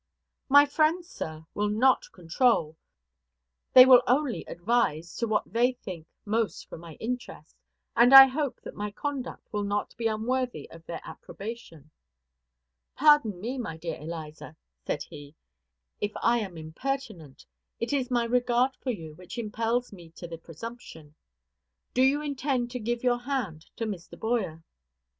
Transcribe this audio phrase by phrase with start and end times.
[0.49, 2.75] "My friends, sir, will not control,
[3.73, 7.55] they will only advise to what they think most for my interest,
[7.95, 11.91] and I hope that my conduct will not be unworthy of their approbation."
[12.95, 15.35] "Pardon me, my dear Eliza," said he,
[15.99, 17.45] "if I am impertinent;
[17.79, 21.13] it is my regard for you which impels me to the presumption.
[21.93, 24.19] Do you intend to give your hand to Mr.
[24.19, 24.63] Boyer?"